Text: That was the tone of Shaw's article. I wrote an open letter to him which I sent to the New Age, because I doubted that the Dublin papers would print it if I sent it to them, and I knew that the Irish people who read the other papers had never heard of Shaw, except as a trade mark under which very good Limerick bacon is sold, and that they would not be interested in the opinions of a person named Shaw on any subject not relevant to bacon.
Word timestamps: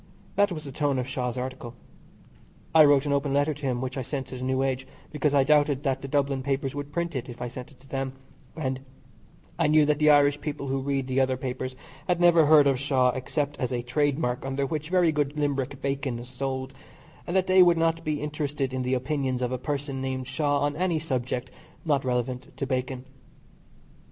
That 0.35 0.51
was 0.51 0.63
the 0.63 0.71
tone 0.71 0.97
of 0.97 1.07
Shaw's 1.07 1.37
article. 1.37 1.75
I 2.73 2.83
wrote 2.85 3.05
an 3.05 3.13
open 3.13 3.35
letter 3.35 3.53
to 3.53 3.65
him 3.67 3.81
which 3.81 3.99
I 3.99 4.01
sent 4.01 4.25
to 4.29 4.35
the 4.35 4.41
New 4.43 4.63
Age, 4.63 4.87
because 5.11 5.35
I 5.35 5.43
doubted 5.43 5.83
that 5.83 6.01
the 6.01 6.07
Dublin 6.07 6.41
papers 6.41 6.73
would 6.73 6.91
print 6.91 7.15
it 7.15 7.29
if 7.29 7.39
I 7.39 7.47
sent 7.47 7.69
it 7.69 7.79
to 7.81 7.87
them, 7.87 8.13
and 8.55 8.79
I 9.59 9.67
knew 9.67 9.85
that 9.85 9.99
the 9.99 10.09
Irish 10.09 10.41
people 10.41 10.69
who 10.69 10.81
read 10.81 11.05
the 11.05 11.19
other 11.19 11.37
papers 11.37 11.75
had 12.07 12.19
never 12.19 12.47
heard 12.47 12.65
of 12.65 12.79
Shaw, 12.79 13.11
except 13.11 13.59
as 13.59 13.71
a 13.71 13.83
trade 13.83 14.17
mark 14.17 14.43
under 14.43 14.65
which 14.65 14.89
very 14.89 15.11
good 15.11 15.37
Limerick 15.37 15.79
bacon 15.83 16.17
is 16.17 16.29
sold, 16.29 16.73
and 17.27 17.35
that 17.35 17.45
they 17.45 17.61
would 17.61 17.77
not 17.77 18.03
be 18.03 18.21
interested 18.23 18.73
in 18.73 18.81
the 18.81 18.95
opinions 18.95 19.43
of 19.43 19.51
a 19.51 19.59
person 19.59 20.01
named 20.01 20.25
Shaw 20.25 20.61
on 20.61 20.75
any 20.75 20.97
subject 20.97 21.51
not 21.85 22.03
relevant 22.03 22.57
to 22.57 22.65
bacon. 22.65 23.05